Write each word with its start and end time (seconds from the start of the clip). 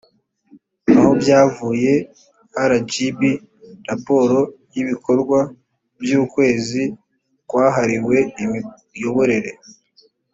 aho 0.95 1.09
byavuye 1.21 1.93
rgb 2.71 3.19
raporo 3.89 4.39
y 4.73 4.77
ibikorwa 4.83 5.39
by 6.01 6.11
ukwezi 6.23 6.81
kwahariwe 7.49 8.17
imiyoborere 8.43 9.51